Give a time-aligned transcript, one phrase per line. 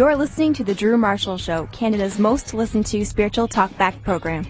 [0.00, 4.46] You're listening to The Drew Marshall Show, Canada's most listened to spiritual talkback program.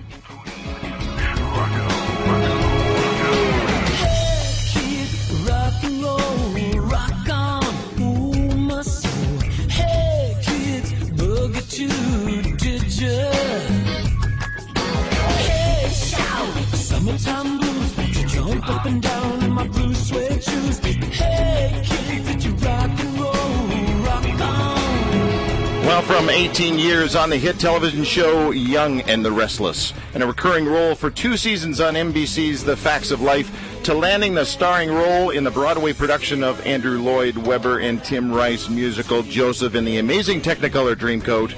[26.10, 30.66] From 18 years on the hit television show Young and the Restless, and a recurring
[30.66, 35.30] role for two seasons on NBC's The Facts of Life, to landing the starring role
[35.30, 39.98] in the Broadway production of Andrew Lloyd Webber and Tim Rice musical Joseph in the
[39.98, 41.54] amazing Technicolor Dreamcoat.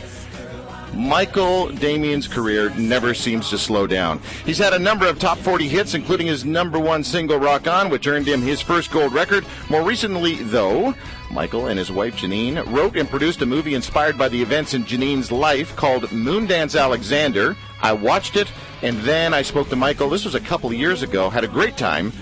[0.95, 4.21] Michael Damian's career never seems to slow down.
[4.45, 7.89] He's had a number of top 40 hits, including his number one single, Rock On,
[7.89, 9.47] which earned him his first gold record.
[9.71, 10.95] More recently, though,
[11.33, 14.85] Michael and his wife Janine wrote and produced a movie inspired by the events in
[14.85, 17.57] Janine's life called Moondance Alexander.
[17.81, 18.53] I watched it,
[18.83, 20.11] and then I spoke to Michael.
[20.11, 21.31] This was a couple of years ago.
[21.31, 22.13] Had a great time.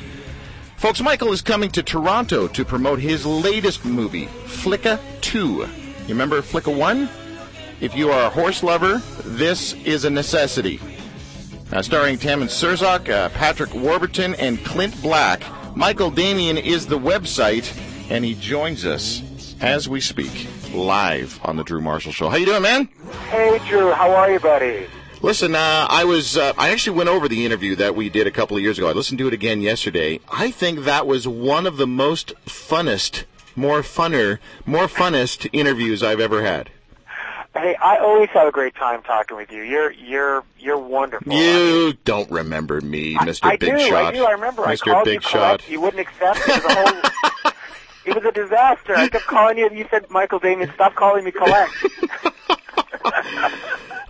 [0.77, 5.41] Folks, Michael is coming to Toronto to promote his latest movie, Flicka 2.
[5.41, 5.69] You
[6.09, 7.09] remember Flicka 1?
[7.81, 10.81] If you are a horse lover, this is a necessity.
[11.73, 15.43] Uh, starring Tammin Sursok, uh, Patrick Warburton, and Clint Black,
[15.77, 17.73] Michael Damian is the website,
[18.11, 19.23] and he joins us
[19.61, 22.29] as we speak, live on the Drew Marshall Show.
[22.29, 22.89] How you doing, man?
[23.29, 23.93] Hey, Drew.
[23.93, 24.87] How are you, buddy?
[25.23, 28.31] Listen, uh, I was uh, I actually went over the interview that we did a
[28.31, 28.89] couple of years ago.
[28.89, 30.19] I listened to it again yesterday.
[30.31, 36.21] I think that was one of the most funnest, more funner, more funnest interviews I've
[36.21, 36.71] ever had.
[37.55, 39.63] Hey, I always have a great time talking with you.
[39.63, 41.33] You're you're you're wonderful.
[41.33, 43.45] You don't remember me, Mr.
[43.45, 43.89] I, Big do.
[43.89, 44.05] Shot.
[44.07, 44.25] I do.
[44.25, 44.65] I remember.
[44.65, 44.93] I Mr.
[44.93, 45.29] called Big you.
[45.29, 45.69] Shot.
[45.69, 46.65] You wouldn't accept it.
[46.65, 47.11] A whole,
[48.05, 48.97] it was a disaster.
[48.97, 51.69] I kept calling you, and you said, "Michael Damian, stop calling me Colette."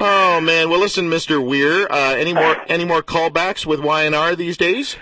[0.03, 1.47] Oh man, well listen, Mr.
[1.47, 4.97] Weir, uh, any more any more callbacks with Y&R these days?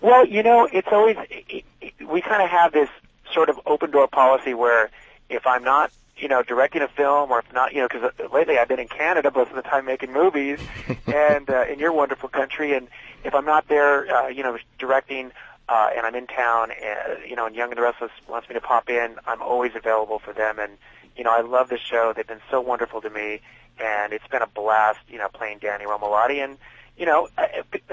[0.00, 2.88] Well, you know, it's always it, it, we kind of have this
[3.34, 4.88] sort of open door policy where
[5.28, 8.58] if I'm not, you know, directing a film or if not, you know, because lately
[8.58, 10.58] I've been in Canada most of the time making movies
[11.06, 12.88] and uh, in your wonderful country, and
[13.24, 15.32] if I'm not there, uh, you know, directing.
[15.70, 18.54] Uh, and I'm in town, and you know, and Young and the Restless wants me
[18.54, 19.14] to pop in.
[19.24, 20.72] I'm always available for them, and
[21.16, 22.12] you know, I love this show.
[22.14, 23.40] They've been so wonderful to me,
[23.78, 24.98] and it's been a blast.
[25.08, 26.58] You know, playing Danny Romalotti, and
[27.00, 27.28] you know,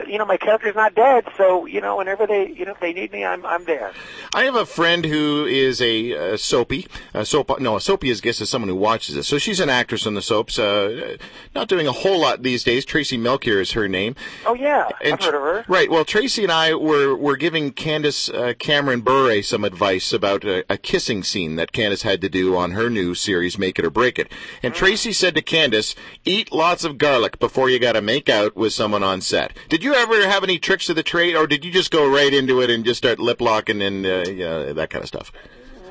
[0.05, 2.93] you know, my character's not dead, so you know, whenever they, you know, if they
[2.93, 3.91] need me, I'm I'm there.
[4.33, 7.59] I have a friend who is a uh, soapy, a soap.
[7.59, 9.23] No, a soapy is guess is someone who watches it.
[9.23, 10.59] So she's an actress on the soaps.
[10.59, 11.17] Uh,
[11.55, 12.83] not doing a whole lot these days.
[12.85, 14.15] Tracy Melchior is her name.
[14.45, 15.65] Oh yeah, And I've heard of her.
[15.67, 15.89] Right.
[15.89, 20.65] Well, Tracy and I were were giving Candace uh, Cameron Bure some advice about a,
[20.69, 23.89] a kissing scene that Candace had to do on her new series, Make It or
[23.89, 24.31] Break It.
[24.61, 24.77] And Mm.
[24.77, 28.73] Tracy said to Candace, "Eat lots of garlic before you got to make out with
[28.73, 31.71] someone on set." Did you ever have any tricks to the trade, or did you
[31.71, 35.03] just go right into it and just start lip locking and uh, yeah, that kind
[35.03, 35.31] of stuff?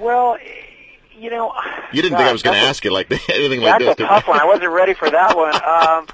[0.00, 0.36] Well,
[1.18, 1.52] you know,
[1.92, 4.04] You didn't think I was going to ask you like anything like That's this.
[4.04, 4.38] a tough one.
[4.38, 5.54] I wasn't ready for that one.
[5.66, 6.06] Um,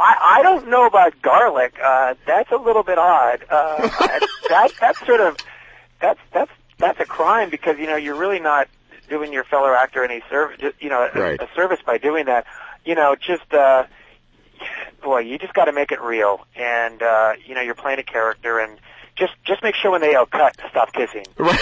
[0.00, 1.74] I, I don't know about garlic.
[1.82, 3.44] Uh, that's a little bit odd.
[3.50, 3.88] Uh,
[4.48, 5.36] that that's sort of
[6.00, 8.68] that's that's that's a crime because you know you're really not
[9.08, 10.72] doing your fellow actor any service.
[10.78, 11.42] You know, a, Right.
[11.42, 12.46] a service by doing that.
[12.84, 13.84] You know, just uh,
[15.02, 18.04] boy, you just got to make it real, and uh, you know, you're playing a
[18.04, 18.78] character and.
[19.16, 21.24] Just, just make sure when they yell cut, stop kissing.
[21.38, 21.58] Right,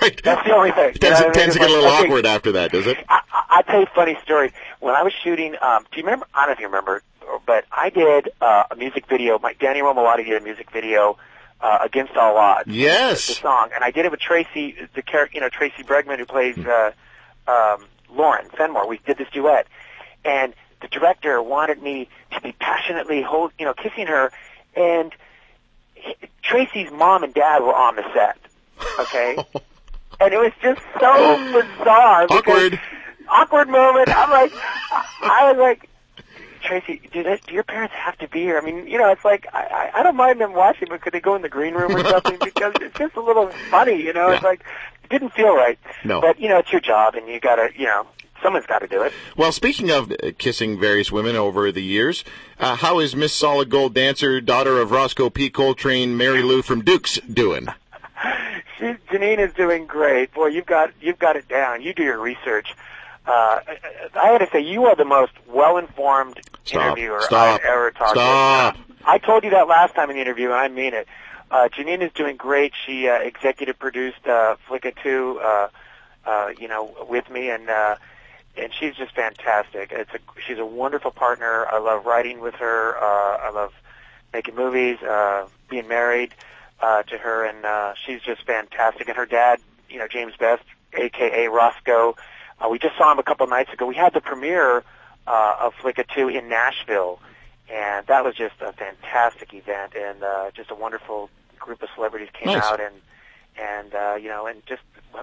[0.00, 0.20] right.
[0.22, 0.90] That's the only thing.
[0.90, 1.32] It tends, You know it what I mean?
[1.32, 2.98] tends to get a little awkward after that, does it?
[3.08, 4.52] I, I, I'll tell you a funny story.
[4.78, 6.26] When I was shooting, um, do you remember?
[6.32, 7.02] I don't know if you remember,
[7.46, 9.40] but I did uh, a music video.
[9.40, 11.18] My Danny Romalotti did a music video
[11.60, 12.68] uh, against all odds.
[12.68, 13.26] Yes.
[13.26, 16.26] the song, and I did it with Tracy, the character, you know, Tracy Bregman, who
[16.26, 16.92] plays uh,
[17.48, 18.86] um, Lauren Fenmore.
[18.86, 19.66] We did this duet,
[20.24, 24.30] and the director wanted me to be passionately hold, you know, kissing her,
[24.74, 25.12] and
[25.94, 28.38] he- Tracy's mom and dad were on the set.
[28.98, 29.36] Okay.
[30.20, 32.26] And it was just so bizarre.
[32.28, 32.78] Awkward.
[33.30, 34.10] awkward moment.
[34.14, 34.52] I'm like,
[35.22, 35.88] I was like,
[36.62, 38.58] Tracy, do, that, do your parents have to be here?
[38.58, 41.20] I mean, you know, it's like I, I don't mind them watching, but could they
[41.20, 42.36] go in the green room or something?
[42.44, 44.30] because it's just a little funny, you know.
[44.30, 44.60] It's like
[45.04, 45.78] it didn't feel right.
[46.04, 46.20] No.
[46.20, 48.06] But you know, it's your job, and you gotta, you know,
[48.42, 49.12] someone's got to do it.
[49.36, 52.24] Well, speaking of uh, kissing various women over the years,
[52.58, 55.50] uh, how is Miss Solid Gold dancer, daughter of Roscoe P.
[55.50, 57.68] Coltrane, Mary Lou from Dukes, doing?
[58.78, 60.32] She, Janine is doing great.
[60.32, 61.82] Boy, you've got you've got it down.
[61.82, 62.74] You do your research.
[63.26, 63.78] Uh, I,
[64.14, 66.96] I had to say, you are the most well-informed Stop.
[66.96, 67.60] interviewer Stop.
[67.60, 68.74] I've ever talked Stop.
[68.76, 68.80] to.
[69.04, 71.06] I told you that last time in the interview, and I mean it.
[71.50, 72.72] Uh, Janine is doing great.
[72.86, 75.68] She uh, executive produced uh, Flicka 2, uh,
[76.24, 77.96] uh, you know, with me, and uh,
[78.56, 79.92] and she's just fantastic.
[79.92, 81.66] It's a she's a wonderful partner.
[81.66, 82.96] I love writing with her.
[82.96, 83.72] Uh, I love
[84.32, 86.34] making movies, uh, being married
[86.80, 89.08] uh, to her, and uh, she's just fantastic.
[89.08, 90.62] And her dad, you know, James Best,
[90.94, 92.16] aka Roscoe.
[92.60, 93.86] Uh, we just saw him a couple nights ago.
[93.86, 94.84] We had the premiere
[95.26, 97.18] uh, of Flicka 2 in Nashville,
[97.70, 102.28] and that was just a fantastic event, and uh, just a wonderful group of celebrities
[102.34, 102.62] came Nice.
[102.64, 102.94] out, and
[103.58, 104.82] and uh, you know, and just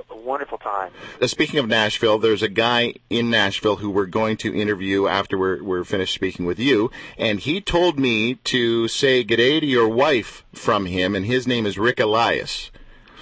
[0.10, 0.92] a wonderful time.
[1.26, 5.64] Speaking of Nashville, there's a guy in Nashville who we're going to interview after we're,
[5.64, 10.44] we're finished speaking with you, and he told me to say g'day to your wife
[10.54, 12.72] from him, and his name is Rick Elias.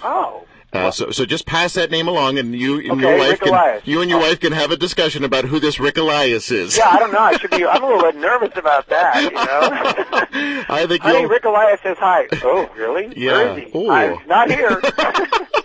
[0.03, 3.39] Oh, Uh, so, so just pass that name along, and you and your wife Rick
[3.41, 3.87] can Elias.
[3.87, 6.77] you and your wife can have a discussion about who this Rick Elias is.
[6.77, 7.19] yeah, I don't know.
[7.19, 7.65] I should be.
[7.65, 9.23] I'm a little bit nervous about that.
[9.23, 10.65] You know.
[10.75, 11.25] I think Honey.
[11.27, 12.27] Rick Elias says hi.
[12.43, 13.13] Oh, really?
[13.15, 13.31] Yeah.
[13.31, 13.89] Where is he?
[13.89, 14.81] I'm not here.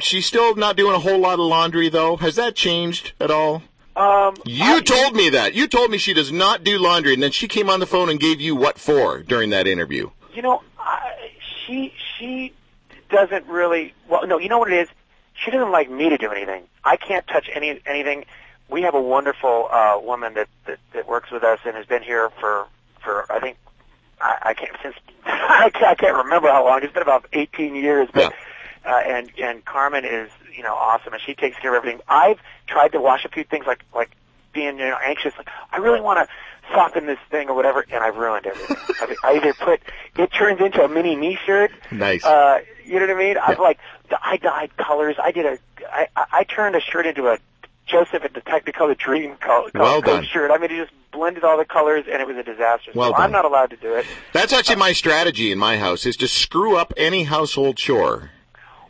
[0.00, 2.16] She's still not doing a whole lot of laundry, though.
[2.16, 3.62] Has that changed at all?
[3.96, 5.54] um, You told me that.
[5.54, 8.08] You told me she does not do laundry, and then she came on the phone
[8.08, 10.10] and gave you what for during that interview.
[10.34, 11.30] you know, I,
[11.66, 12.52] she she
[13.10, 13.94] doesn't really.
[14.08, 14.88] Well, no, you know what it is.
[15.34, 16.64] She doesn't like me to do anything.
[16.84, 18.24] I can't touch any anything.
[18.68, 22.02] We have a wonderful uh, woman that, that that works with us and has been
[22.02, 22.66] here for
[23.02, 23.58] for I think
[24.20, 26.82] I, I can't since I can't, I can't remember how long.
[26.82, 28.32] It's been about 18 years, but.
[28.84, 32.00] Uh, and and Carmen is you know awesome, and she takes care of everything.
[32.08, 34.10] I've tried to wash a few things, like like
[34.52, 36.34] being you know anxious, like I really want to
[36.72, 38.76] soften this thing or whatever, and I've ruined everything.
[39.24, 39.80] I, I either put
[40.18, 41.70] it turns into a mini me shirt.
[41.90, 42.24] Nice.
[42.24, 43.36] Uh, you know what I mean?
[43.38, 43.78] I've like
[44.22, 45.16] I dyed colors.
[45.22, 45.58] I did a
[45.90, 47.38] I I turned a shirt into a
[47.86, 50.24] Joseph and the Technicolor Dream color, Well done.
[50.24, 50.50] shirt.
[50.50, 52.92] I mean, it just blended all the colors, and it was a disaster.
[52.94, 53.22] Well so done.
[53.22, 54.06] I'm not allowed to do it.
[54.32, 58.30] That's actually my strategy in my house: is to screw up any household chore,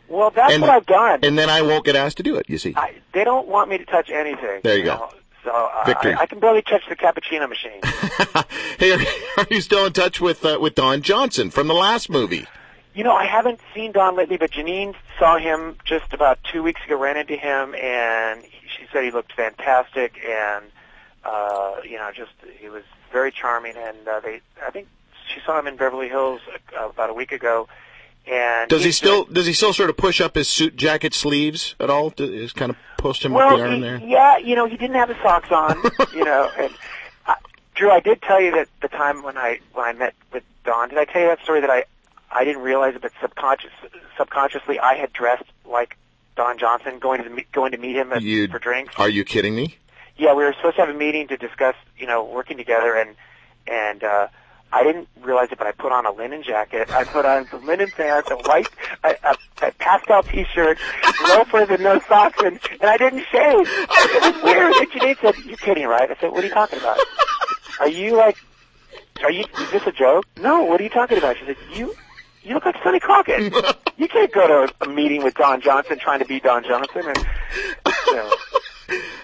[0.07, 1.19] Well, that's And- what I've done.
[1.23, 2.45] and then I won't get asked to do it.
[2.49, 2.73] You see?
[2.75, 4.61] I, they don't want me to touch anything.
[4.63, 4.95] There you go.
[4.95, 5.09] know?
[5.43, 6.13] So uh, Victory.
[6.15, 7.79] I, I can barely touch the cappuccino machine.
[8.79, 8.99] hey, are,
[9.37, 12.45] are you still in touch with uh, with Don Johnson from the last movie?
[12.95, 16.79] you know, I haven't seen Don lately, but Janine saw him just about two weeks
[16.85, 16.97] ago.
[16.97, 20.65] Ran into him, and he, she said he looked fantastic, and
[21.23, 23.75] uh, you know, just he was very charming.
[23.77, 24.87] And uh, they, I think,
[25.33, 26.41] she saw him in Beverly Hills
[26.79, 27.67] uh, about a week ago.
[28.27, 31.75] And Does he still does he still sort of push up his suit jacket sleeves
[31.79, 32.09] at all?
[32.09, 33.97] Does just kind of push him Well, up the arm he- there?
[34.03, 35.77] yeah, you know, he didn't have his socks on,
[36.13, 36.49] you know.
[36.57, 36.71] And
[37.27, 37.35] I,
[37.75, 40.89] Drew, I did tell you that the time when I when I met with Don,
[40.89, 41.85] did I tell you that story that I
[42.31, 43.71] I didn't realize it, but subconscious
[44.17, 45.97] subconsciously I had dressed like
[46.35, 48.93] Don Johnson going to meet, going to meet him at, You for drinks.
[48.97, 49.77] are you kidding me?
[50.17, 53.15] Yeah, we were supposed to have a meeting to discuss, you know, working together, and
[53.67, 54.27] and uh,
[54.75, 56.91] I didn't realize it, but I put on a linen jacket.
[56.91, 58.67] I put on some linen pants, a white,
[59.05, 59.37] a, a,
[59.67, 60.77] a pastel T-shirt,
[61.29, 63.67] loafers, and no socks, and, and I didn't shave.
[63.69, 64.73] It was weird.
[64.75, 66.99] And Janine said, "You're kidding, right?" I said, "What are you talking about?
[67.79, 68.35] Are you like,
[69.23, 69.45] are you?
[69.61, 70.25] Is this a joke?
[70.35, 70.63] No.
[70.63, 71.95] What are you talking about?" She said, "You."
[72.43, 73.51] You look like Sonny Crockett.
[73.97, 77.25] You can't go to a meeting with Don Johnson trying to be Don Johnson, and
[78.05, 78.31] you know.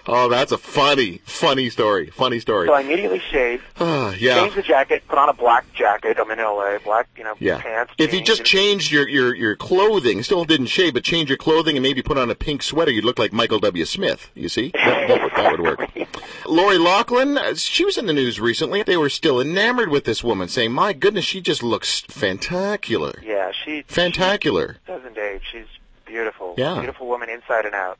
[0.08, 2.08] Oh, that's a funny, funny story.
[2.10, 2.68] Funny story.
[2.68, 3.64] so I immediately shaved.
[3.80, 4.42] Ah, yeah.
[4.42, 6.18] change the jacket, put on a black jacket.
[6.20, 7.62] I'm in LA, black, you know, Yeah.
[7.62, 7.94] pants.
[7.98, 11.76] If you just changed your, your, your clothing, still didn't shave, but change your clothing
[11.78, 13.86] and maybe put on a pink sweater, you'd look like Michael W.
[13.86, 14.30] Smith.
[14.36, 14.72] You see?
[14.74, 15.90] That, that, would- that would work.
[16.48, 18.84] Lori Loughlin, uh, she was in the news recently.
[18.84, 23.22] They were still enamored with this woman, saying, my goodness, she just looks fantacular.
[23.24, 24.78] yeah, she Fantacular.
[24.86, 25.42] she doesn't age.
[25.52, 25.66] She's
[26.06, 26.56] beautiful.
[26.58, 26.76] Yeah.
[26.80, 27.98] beautiful woman inside and out.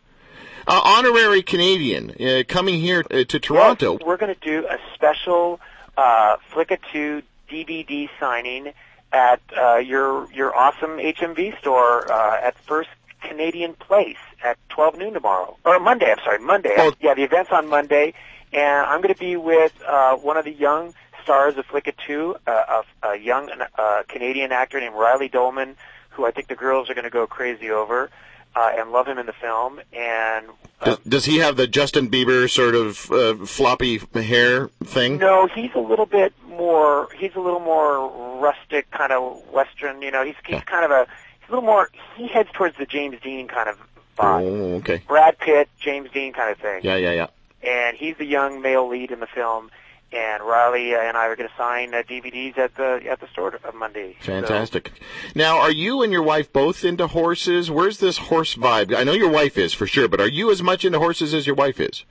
[0.68, 3.98] Uh, honorary Canadian, uh, coming here uh, to Toronto.
[4.06, 5.60] We're going to do a special
[5.98, 8.72] uh, Flicka 2 DVD signing
[9.12, 12.90] at uh, your your awesome HMV store uh, at First
[13.22, 16.12] Canadian Place at 12 noon tomorrow or Monday.
[16.12, 16.74] I'm sorry, Monday.
[16.78, 16.94] Oh.
[17.02, 18.14] Yeah, the event's on Monday,
[18.54, 22.36] and I'm going to be with uh, one of the young stars of Flicka 2,
[22.48, 25.76] uh, a, a young uh, Canadian actor named Reilly Dolman,
[26.12, 28.10] who I think the girls are going to go crazy over.
[28.54, 30.46] Uh, and love him in the film, and
[30.82, 35.20] uh, Does, does he have the Justin Bieber sort of uh, floppy hair thing?
[35.20, 37.08] No, he's a little bit more.
[37.18, 40.02] He's a little more rustic, kind of western.
[40.02, 40.62] You know, he's he's Yeah.
[40.64, 41.08] kind of a.
[41.40, 41.90] He's a little more.
[42.18, 43.78] He heads towards the James Dean kind of
[44.20, 44.44] vibe.
[44.44, 45.02] Oh, okay.
[45.08, 46.82] Brad Pitt, James Dean kind of thing.
[46.84, 47.28] Yeah, yeah, yeah.
[47.66, 49.72] And he's the young male lead in the film.
[50.14, 53.28] And Reilly uh, and I are going to sign uh, DVDs at the at the
[53.30, 54.16] store on Monday.
[54.22, 54.92] So- Fantastic.
[55.36, 57.72] Now, are you and your wife both into horses?
[57.72, 58.94] Where's this horse vibe?
[58.96, 61.48] I know your wife is for sure, but are you as much into horses as
[61.48, 62.04] your wife is?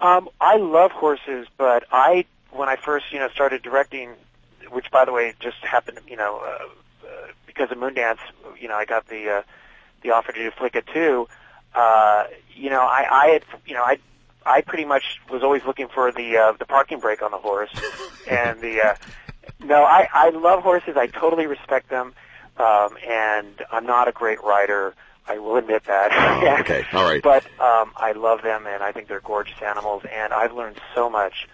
[0.00, 4.10] Um, I love horses, but I, when I first, you know, started directing,
[4.70, 8.18] which by the way just happened, you know, uh, uh, because of Moondance,
[8.60, 9.42] you know, I got the uh,
[10.02, 11.26] the offer to do Flicka too.
[11.74, 13.98] Uh, you know, I, I had, you know, I
[14.46, 17.70] I pretty much was always looking for the uh, the parking brake on the horse,
[18.30, 18.94] and the uh,
[19.62, 20.96] no, I I love horses.
[20.96, 22.14] I totally respect them,
[22.56, 24.94] um, and I'm not a great rider.
[25.28, 26.12] I will admit that.
[26.60, 26.84] Okay.
[26.92, 27.22] All right.
[27.22, 30.04] But um, I love them, and I think they're gorgeous animals.
[30.10, 31.48] And I've learned so much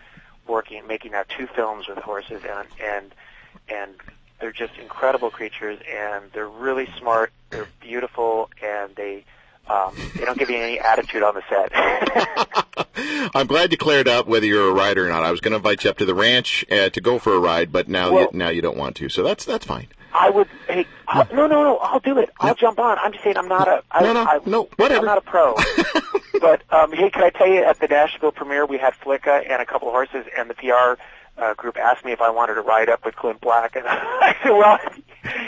[0.46, 3.14] working, making now two films with horses, and and
[3.68, 3.94] and
[4.38, 7.32] they're just incredible creatures, and they're really smart.
[7.50, 9.25] They're beautiful, and they
[9.69, 11.71] um, they don't give you any attitude on the set.
[13.35, 15.23] I'm glad you cleared up whether you're a rider or not.
[15.25, 17.38] I was going to invite you up to the ranch uh, to go for a
[17.38, 19.09] ride, but now Well- you, now you don't want to.
[19.09, 19.88] So that's that's fine.
[20.14, 20.47] I would.
[20.69, 21.78] Hey, I'll, no, no, no.
[21.78, 22.28] I'll do it.
[22.38, 22.99] I'll jump on.
[22.99, 23.83] I'm just saying, I'm not a.
[23.90, 25.00] I, No, no, I, no, whatever.
[25.00, 25.54] I'm not a pro.
[26.40, 27.64] but um, hey, can I tell you?
[27.64, 31.00] At the Nashville premiere, we had Flicka and a couple of horses, and the PR
[31.39, 34.37] uh, group asked me if I wanted to ride up with Clint Black, and I
[34.43, 34.79] said, "Well,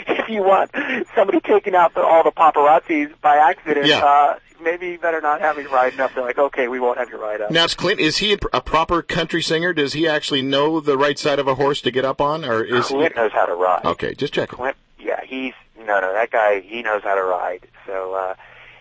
[0.07, 0.71] if you want
[1.15, 3.99] somebody taking out the, all the paparazzis by accident, Yeah.
[4.03, 7.09] uh, maybe you better not have me riding up." They're like, "Okay, we won't have
[7.09, 9.73] you ride up." Now, is Clint is he a, proper country singer?
[9.73, 12.63] Does he actually know the right side of a horse to get up on, or
[12.63, 13.85] is Clint knows how to ride.
[13.85, 14.13] okay?
[14.15, 14.57] Just checking.
[14.57, 17.67] Clint, yeah, he's no, no, that guy, he knows how to ride.
[17.85, 18.35] So, uh,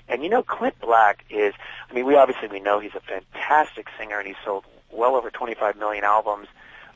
[0.09, 1.53] and you know, Clint Black is.
[1.91, 5.31] I mean, we obviously we know he's a fantastic singer, and he's sold well over
[5.31, 6.49] 25 million albums.
[6.49, 6.51] Uh,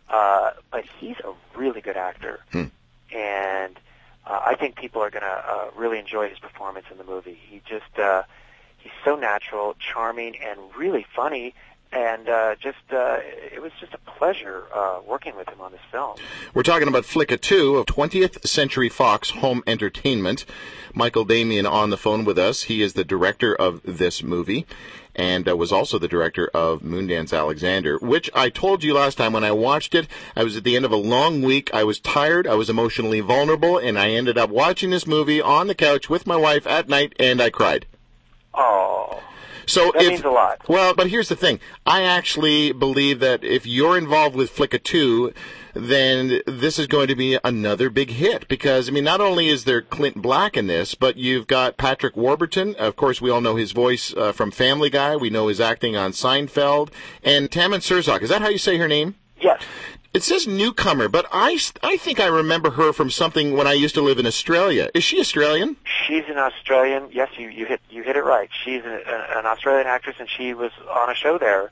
[0.09, 2.65] but he's a really good actor, Hmm.
[3.15, 3.79] and
[4.27, 7.39] uh, I think people are going to uh, really enjoy his performance in the movie.
[7.49, 8.23] He just uh,
[8.79, 11.55] he's so natural, charming, and really funny.
[11.91, 15.81] And uh, just uh, it was just a pleasure uh, working with him on this
[15.91, 16.17] film.
[16.53, 20.45] We're talking about Flicka 2 of 20th Century Fox Home Entertainment.
[20.93, 22.65] Michael Damian on the phone with us.
[22.65, 24.67] He is the director of this movie
[25.19, 29.33] and uh, was also the director of Moondance Alexander, which I told you last time
[29.33, 30.07] when I watched it.
[30.37, 31.75] I was at the end of a long week.
[31.75, 32.47] I was tired.
[32.47, 36.27] I was emotionally vulnerable, and I ended up watching this movie on the couch with
[36.27, 37.87] my wife at night, and I cried.
[38.55, 39.21] Oh,
[39.69, 40.67] So that if, means a lot.
[40.69, 41.61] Well, but here's the thing.
[41.85, 45.33] I actually believe that if you're involved with Flicka 2,
[45.75, 49.65] then this is going to be another big hit because I mean not only is
[49.65, 52.75] there Clint Black in this, but you've got Patrick Warburton.
[52.77, 55.17] Of course, we all know his voice uh, from Family Guy.
[55.17, 56.91] We know his acting on Seinfeld
[57.23, 58.23] and Tammin Sursok.
[58.23, 59.17] Is that how you say her name?
[59.41, 59.63] Yes.
[60.19, 63.95] It says newcomer, but I, I think I remember her from something when I used
[63.95, 64.91] to live in Australia.
[64.93, 65.77] Is she Australian?
[66.07, 67.11] She's an Australian.
[67.13, 68.51] Yes, you, you hit you hit it right.
[68.65, 71.71] She's an, an Australian actress, and she was on a show there.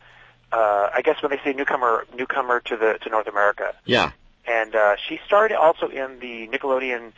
[0.52, 4.12] Uh, I guess when they say newcomer, newcomer to the to North America, Yeah.
[4.46, 7.14] and uh, she starred also in the Nickelodeon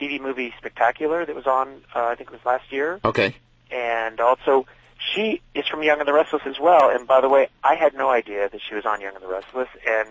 [0.00, 1.82] TV movie Spectacular that was on.
[1.92, 3.34] Uh, I think it was last year, Okay.
[3.72, 4.64] and also
[5.12, 6.88] she is from Young and the Restless as well.
[6.90, 9.28] And by the way, I had no idea that she was on Young and the
[9.28, 10.08] Restless, and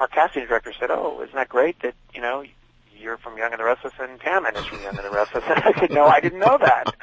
[0.00, 2.44] our casting director said, "Oh, isn't that great that you know
[2.96, 5.62] you're from Young and the Restless and Tammin is from Young and the Restless?" And
[5.62, 6.94] I said, "No, I didn't know that.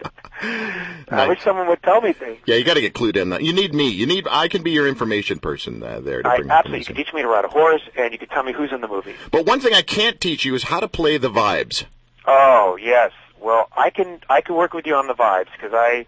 [1.10, 3.32] I wish someone would tell me things." Yeah, you got to get clued in.
[3.44, 3.90] You need me.
[3.90, 4.28] You need.
[4.30, 6.22] I can be your information person uh, there.
[6.22, 6.80] To I bring absolutely.
[6.80, 8.82] You can teach me to ride a horse, and you can tell me who's in
[8.82, 9.16] the movie.
[9.32, 11.86] But one thing I can't teach you is how to play the vibes.
[12.25, 13.12] Oh yes.
[13.40, 16.06] Well, I can I can work with you on the vibes because I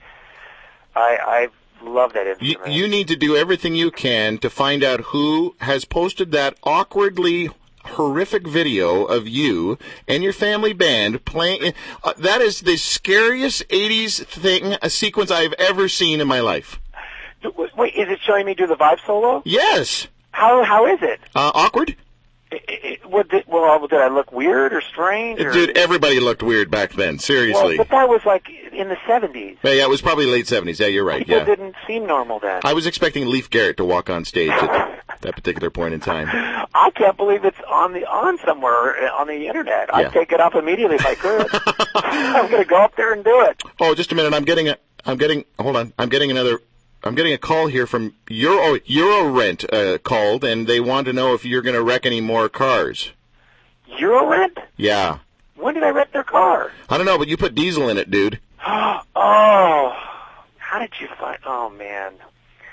[0.95, 1.47] I I
[1.83, 5.85] love that You, you need to do everything you can to find out who has
[5.85, 7.49] posted that awkwardly
[7.83, 11.73] horrific video of you and your family band playing.
[12.03, 16.79] Uh, that is the scariest '80s thing, a sequence I've ever seen in my life.
[17.77, 19.41] Wait, is it showing me do the vibe solo?
[19.45, 21.19] Yes, How how is it?
[21.35, 21.95] uh, awkward,
[22.51, 25.39] it, it what did, well, did I look weird or strange?
[25.39, 25.77] Or, dude.
[25.77, 27.15] Everybody looked weird back then.
[27.15, 27.77] well, Seriously.
[27.77, 29.57] but that was like in the seventies.
[29.63, 30.79] yeah, yeah, it was probably late '70s.
[30.79, 31.19] Yeah, you're right.
[31.25, 31.45] People Yeah.
[31.45, 32.61] didn't seem normal then.
[32.63, 36.27] I was expecting Leif Garrett to walk on stage at that particular point in time.
[36.73, 39.89] I can't believe it's on the on somewhere uh, on the internet.
[39.89, 39.95] Yeah.
[39.97, 41.47] I'd take it off immediately if I could.
[41.95, 43.61] I'm going to go up there and do it.
[43.79, 44.33] Oh, just a minute.
[44.33, 44.77] I'm getting a.
[45.05, 45.45] I'm getting.
[45.59, 45.93] Hold on.
[45.97, 46.59] I'm getting another.
[47.03, 51.13] I'm getting a call here from Euro Euro Rent uh, called, and they want to
[51.13, 53.11] know if you're going to wreck any more cars.
[53.99, 54.57] Euro rent?
[54.75, 55.19] Yeah.
[55.55, 56.71] When did I rent their car?
[56.89, 58.39] I don't know, but you put diesel in it, dude.
[59.19, 59.95] Oh,
[60.57, 61.39] how did you find?
[61.45, 62.13] Oh man,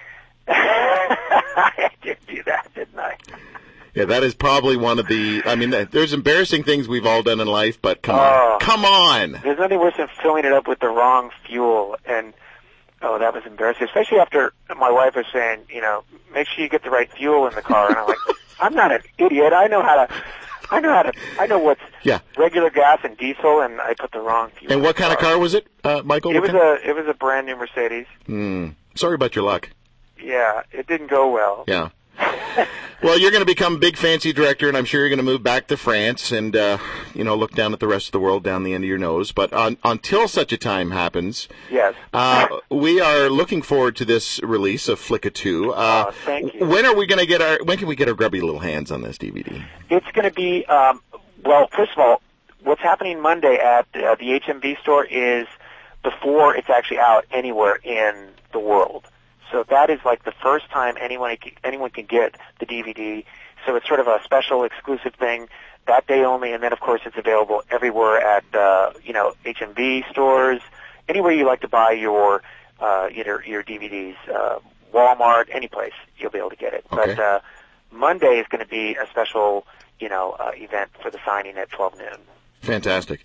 [0.48, 3.16] I did do that, didn't I?
[3.94, 5.42] Yeah, that is probably one of the.
[5.46, 8.52] I mean, there's embarrassing things we've all done in life, but come Oh.
[8.54, 9.32] on, come on.
[9.42, 12.34] There's nothing worse than filling it up with the wrong fuel, and
[13.04, 13.84] oh, that was embarrassing.
[13.86, 17.46] Especially after my wife was saying, you know, make sure you get the right fuel
[17.46, 18.16] in the car, and I'm like,
[18.60, 19.52] I'm not an idiot.
[19.52, 20.14] I know how to.
[20.70, 21.12] I know how to.
[21.38, 22.20] I know what's Yeah.
[22.38, 24.72] regular gas and diesel, and I put the wrong fuel.
[24.72, 26.30] And in what the kind of car was it, uh, Michael?
[26.30, 26.88] It What was kind- a.
[26.90, 28.06] It was a brand new Mercedes.
[28.26, 28.68] Hmm.
[28.94, 29.68] Sorry about your luck.
[30.20, 31.64] Yeah, it didn't go well.
[31.68, 31.90] Yeah.
[33.02, 35.42] Well, you're going to become big fancy director, and I'm sure you're going to move
[35.42, 36.78] back to France and uh,
[37.12, 38.96] you know look down at the rest of the world down the end of your
[38.96, 39.30] nose.
[39.30, 41.94] But un until such a time happens, Yes.
[42.14, 45.72] uh, we are looking forward to this release of Flicka Two.
[45.74, 46.64] Uh, Oh, thank you.
[46.66, 47.58] When are we going to get our?
[47.64, 49.62] When can we get our grubby little hands on this DVD?
[49.90, 51.02] It's going to be um,
[51.44, 51.68] well.
[51.76, 52.22] First of all,
[52.62, 55.46] what's happening Monday at uh, the HMV store is
[56.02, 59.04] before it's actually out anywhere in the world.
[59.50, 63.24] So that is like the first time anyone anyone can get the DVD.
[63.66, 65.48] So it's sort of a special exclusive thing
[65.86, 70.10] that day only, and then of course it's available everywhere at uh, you know HMV
[70.10, 70.60] stores,
[71.08, 72.42] anywhere you like to buy your
[72.80, 74.58] uh, your your DVDs, uh,
[74.92, 76.84] Walmart, any place you'll be able to get it.
[76.92, 77.14] Okay.
[77.14, 77.40] But uh,
[77.92, 79.66] Monday is going to be a special
[79.98, 82.18] you know uh, event for the signing at 12 noon.
[82.64, 83.20] Fantastic.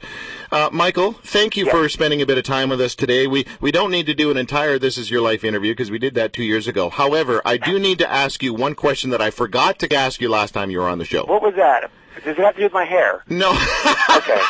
[0.52, 1.74] Uh, Michael, thank you Yes.
[1.74, 3.26] for spending a bit of time with us today.
[3.28, 5.98] We we don't need to do an entire This Is Your Life interview because we
[6.00, 6.90] did that two years ago.
[6.90, 10.30] However, I do need to ask you one question that I forgot to ask you
[10.30, 11.24] last time you were on the show.
[11.26, 11.90] What was that?
[12.24, 13.24] Does it have to do with my hair?
[13.30, 13.52] No,
[14.18, 14.42] Okay.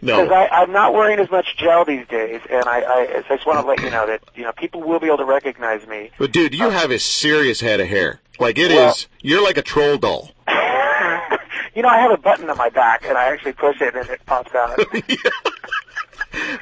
[0.00, 0.22] no.
[0.24, 0.48] Because.
[0.50, 3.66] I'm not wearing as much gel these days, and I, I, I just want to
[3.66, 6.10] let you know that you know people will be able to recognize me.
[6.18, 8.20] But dude, you have a serious head of hair.
[8.38, 8.76] Like it is.
[8.78, 10.30] Well- You're like a troll doll.
[11.78, 14.10] you know, I have a button on my back, and I actually push it, and
[14.10, 14.80] it pops out.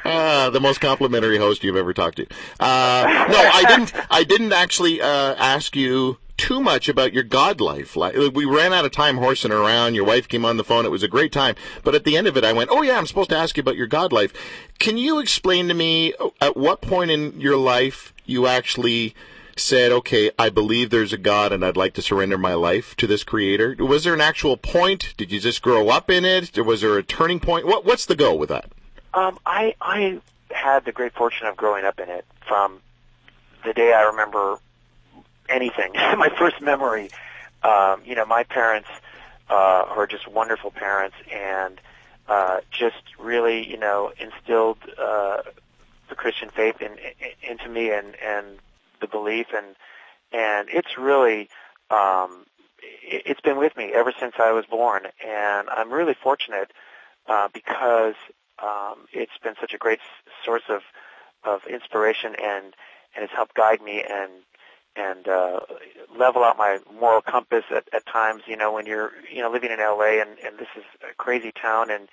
[0.05, 2.25] Ah, the most complimentary host you've ever talked to.
[2.59, 3.93] Uh, no, I didn't.
[4.09, 7.95] I didn't actually uh, ask you too much about your God life.
[7.97, 9.93] Like, we ran out of time horsing around.
[9.93, 10.85] Your wife came on the phone.
[10.85, 11.55] It was a great time.
[11.83, 13.61] But at the end of it, I went, "Oh yeah, I'm supposed to ask you
[13.61, 14.33] about your God life.
[14.79, 19.15] Can you explain to me uh, at what point in your life you actually?"
[19.59, 23.07] Said, okay, I believe there's a God and I'd like to surrender my life to
[23.07, 23.75] this creator.
[23.79, 25.15] Was there an actual point?
[25.17, 26.57] Did you just grow up in it?
[26.63, 27.65] Was there a turning point?
[27.65, 28.71] What, what's the goal with that?
[29.13, 30.21] Um, I I
[30.51, 32.81] had the great fortune of growing up in it from
[33.65, 34.59] the day I remember
[35.49, 35.93] anything.
[35.95, 37.09] my first memory,
[37.63, 38.89] um, you know, my parents
[39.49, 41.79] uh, are just wonderful parents and
[42.27, 45.41] uh, just really, you know, instilled uh,
[46.09, 48.59] the Christian faith in, in, into me and and
[49.01, 49.75] the belief and
[50.31, 51.49] and it's really
[51.89, 52.45] um,
[53.03, 56.71] it, it's been with me ever since I was born and I'm really fortunate
[57.27, 58.15] uh, because
[58.61, 59.99] um, it's been such a great
[60.43, 60.81] source of
[61.43, 62.73] of inspiration and
[63.15, 64.31] and it's helped guide me and
[64.95, 65.59] and uh,
[66.17, 68.41] level out my moral compass at, at times.
[68.47, 71.51] You know, when you're you know living in LA and and this is a crazy
[71.51, 72.09] town and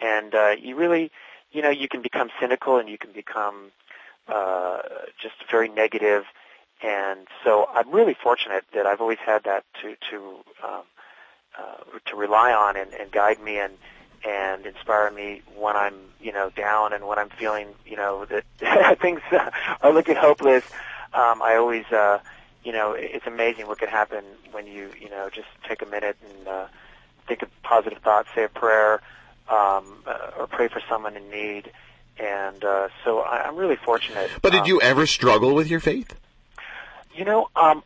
[0.00, 1.10] and uh, you really
[1.52, 3.70] you know you can become cynical and you can become
[4.28, 4.78] uh,
[5.20, 6.24] just very negative.
[6.82, 10.16] And so I'm really fortunate that I've always had that to to
[10.62, 10.82] um,
[11.58, 13.72] uh, to rely on and, and guide me and
[14.26, 18.98] and inspire me when I'm you know down and when I'm feeling you know that
[19.00, 19.20] things
[19.80, 20.64] are looking hopeless.
[21.14, 22.18] Um, I always uh,
[22.62, 26.16] you know it's amazing what can happen when you you know just take a minute
[26.28, 26.66] and uh,
[27.26, 29.00] think of positive thoughts, say a prayer,
[29.48, 31.70] um, uh, or pray for someone in need.
[32.18, 34.30] And uh, so I, I'm really fortunate.
[34.42, 36.14] But did Um, you ever struggle with your faith?
[37.14, 37.82] You know, um,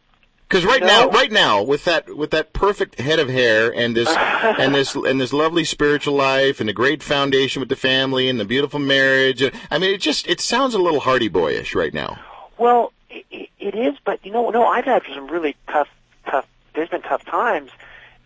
[0.48, 0.86] Because right No.
[0.86, 4.08] now, right now, with that with that perfect head of hair and this
[4.58, 8.38] and this and this lovely spiritual life and a great foundation with the family and
[8.40, 12.18] the beautiful marriage, I mean, it just it sounds a little Hardy Boyish right now.
[12.58, 15.88] Well, it, it is, but you know, no, I've had some really tough,
[16.26, 16.46] tough.
[16.74, 17.70] There's been tough times,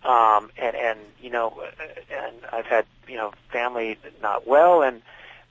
[0.05, 1.63] um, and and you know,
[2.11, 5.03] and I've had you know family not well, and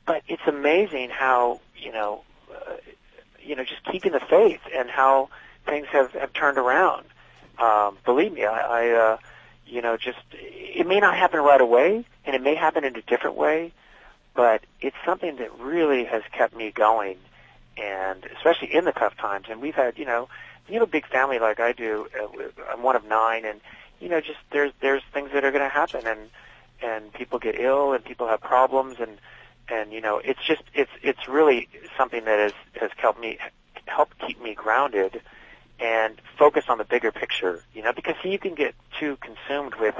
[0.05, 2.75] but it's amazing how you know, uh,
[3.41, 5.29] you know, just keeping the faith and how
[5.65, 7.05] things have have turned around.
[7.59, 9.17] Um, believe me, I, I uh,
[9.65, 13.01] you know, just it may not happen right away, and it may happen in a
[13.01, 13.71] different way,
[14.33, 17.17] but it's something that really has kept me going
[17.77, 19.47] and especially in the tough times.
[19.49, 20.29] And we've had, you know,
[20.69, 22.07] you a big family like I do.
[22.19, 22.27] Uh,
[22.71, 23.59] I'm one of nine, and
[23.99, 26.29] you know, just there's there's things that are going to happen, and
[26.81, 29.17] and people get ill, and people have problems, and
[29.69, 33.38] and you know, it's just it's it's really something that has has helped me
[33.86, 35.21] help keep me grounded
[35.80, 37.63] and focus on the bigger picture.
[37.73, 39.95] You know, because you can get too consumed with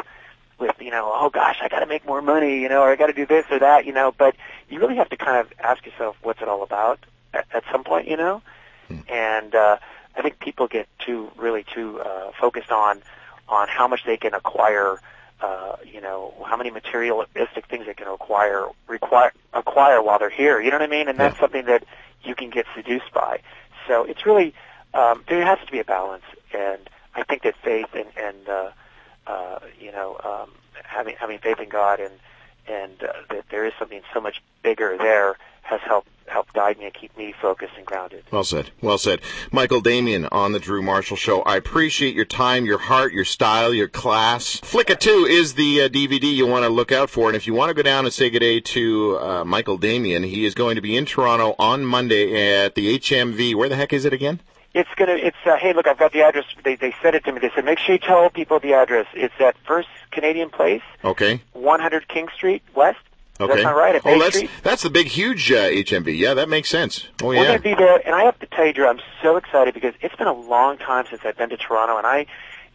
[0.60, 2.96] with you know, oh gosh, I got to make more money, you know, or I
[2.96, 4.14] got to do this or that, you know.
[4.18, 4.36] But
[4.70, 7.00] you really have to kind of ask yourself, what's it all about?
[7.34, 8.42] at, at some point, you know.
[9.08, 9.78] And uh,
[10.16, 13.02] I think people get too really too uh, focused on
[13.50, 15.00] on how much they can acquire,
[15.44, 20.62] uh, you know, how many materialistic things they can acquire require acquire while they're here.
[20.62, 21.10] You know what I mean?
[21.10, 21.42] And that's Yeah.
[21.42, 21.84] something that
[22.24, 23.42] you can get seduced by.
[23.88, 24.54] So it's really
[24.94, 28.72] um, there has to be a balance, and I think that faith and and uh,
[29.28, 30.52] uh, you know um,
[30.84, 32.14] having having faith in God and
[32.68, 36.86] and uh, that there is something so much bigger there has helped help guide me
[36.86, 38.24] and keep me focused and grounded.
[38.32, 38.72] Well said.
[38.82, 39.22] Well said.
[39.52, 41.42] Michael Damian on the Drew Marshall Show.
[41.42, 44.58] I appreciate your time, your heart, your style, your class.
[44.62, 47.28] Flicka 2 is the uh, DVD you want to look out for.
[47.28, 50.24] And if you want to go down and say good day to uh, Michael Damian,
[50.24, 53.56] he is going to be in Toronto on Monday at the HMV.
[53.56, 54.40] Where the heck is it again?
[54.74, 55.14] It's gonna.
[55.14, 56.46] It's uh, hey, look, I've got the address.
[56.64, 57.40] They they said it to me.
[57.40, 59.06] They said make sure you tell people the address.
[59.14, 61.42] It's at First Canadian Place, Okay.
[61.54, 62.98] 100 King Street West.
[63.40, 63.54] Okay.
[63.54, 63.96] That's not right.
[63.96, 64.52] At oh, Bay that's Street.
[64.62, 66.18] that's the big, huge uh, HMV.
[66.18, 67.08] Yeah, that makes sense.
[67.22, 67.44] Oh, We're yeah.
[67.46, 69.96] going to be there, and I have to tell you, Drew, I'm so excited because
[70.02, 72.28] it's been a long time since I've been to Toronto, and I,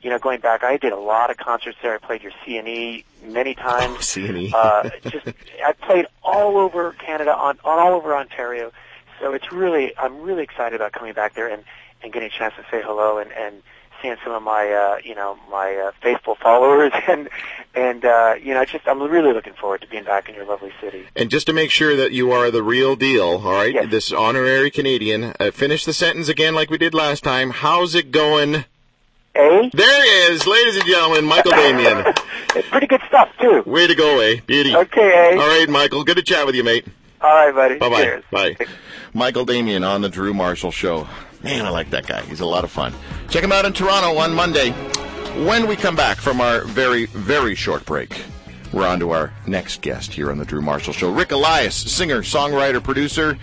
[0.03, 1.95] you know, going back, I did a lot of concerts there.
[1.95, 3.99] I played your CNE many times.
[3.99, 4.53] CNE.
[4.53, 5.29] uh, just
[5.65, 8.73] I played all over Canada, on, on all over Ontario.
[9.21, 11.65] So it's really, I'm really excited about coming back there and
[12.03, 13.63] and getting a chance to say hello and and
[14.03, 17.29] seeing some of my, uh, you know, my uh, faithful followers and
[17.75, 20.73] and uh, you know, just I'm really looking forward to being back in your lovely
[20.81, 21.07] city.
[21.17, 23.75] And just to make sure that you are the real deal, all right?
[23.75, 23.91] Yes.
[23.91, 25.35] This honorary Canadian.
[25.39, 27.51] Uh, finish the sentence again like we did last time.
[27.51, 28.65] How's it going?
[29.35, 29.71] Eh?
[29.73, 32.05] There he is, ladies and gentlemen, Michael Damian.
[32.57, 33.63] It's pretty good stuff too.
[33.67, 34.41] Way to go, eh?
[34.47, 34.75] Beauty.
[34.75, 35.41] Okay, eh?
[35.41, 36.03] All right, Michael.
[36.03, 36.87] Good to chat with you, mate.
[37.21, 37.79] All right, buddy.
[37.79, 38.03] Bye-bye.
[38.03, 38.25] Cheers.
[38.31, 38.57] Bye.
[39.13, 41.07] Michael Damian on the Drew Marshall Show.
[41.49, 42.21] Man, I like that guy.
[42.25, 42.93] He's a lot of fun.
[43.31, 44.73] Check him out in Toronto on Monday.
[45.47, 48.23] When we come back from our very, very short break,
[48.71, 51.11] we're on to our next guest here on the Drew Marshall Show.
[51.11, 53.39] Rick Elias, singer, songwriter, producer.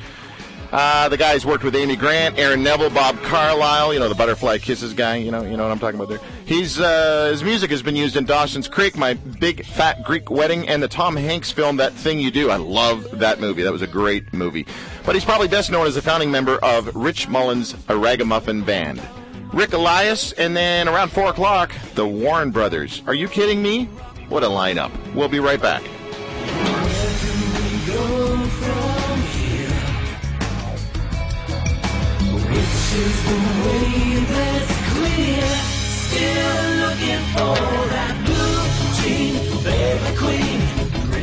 [0.75, 4.57] Uh, the guy's worked with Amy Grant, Aaron Neville, Bob Carlisle, you know, the Butterfly
[4.57, 6.19] Kisses guy, you know, you know what I'm talking about there.
[6.45, 10.67] He's, uh, his music has been used in Dawson's Creek, My Big Fat Greek Wedding,
[10.67, 12.49] and the Tom Hanks film, That Thing You Do.
[12.49, 13.63] I love that movie.
[13.63, 14.65] That was a great movie.
[15.05, 19.01] But he's probably best known as a founding member of Rich Mullins' A Ragamuffin Band.
[19.53, 23.01] Rick Elias, and then around 4 o'clock, the Warren Brothers.
[23.07, 23.85] Are you kidding me?
[24.27, 24.91] What a lineup.
[25.13, 25.83] We'll be right back.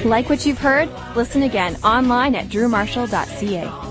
[0.05, 0.89] Like what you've heard?
[1.17, 3.82] Listen again online at drewmarshall.ca.